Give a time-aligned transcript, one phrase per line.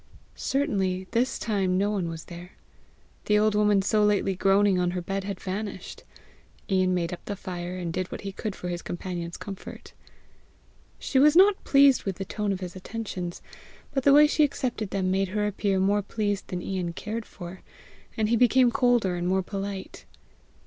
[0.33, 2.53] Certainly this time no one was there.
[3.25, 6.03] The old woman so lately groaning on her bed had vanished.
[6.71, 9.93] Ian made up the fire, and did what he could for his companion's comfort.
[10.97, 13.43] She was not pleased with the tone of his attentions,
[13.93, 17.61] but the way she accepted them made her appear more pleased than Ian cared for,
[18.17, 20.05] and he became colder and more polite.